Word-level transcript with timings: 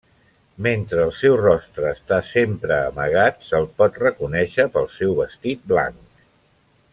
Mentre 0.67 1.01
el 1.07 1.11
seu 1.17 1.35
rostre 1.41 1.91
està 1.97 2.17
sempre 2.29 2.79
amagat, 2.87 3.37
se'l 3.51 3.69
pot 3.83 4.01
reconèixer 4.05 4.67
pel 4.79 4.89
seu 4.97 5.15
vestit 5.21 5.71
blanc. 5.75 6.03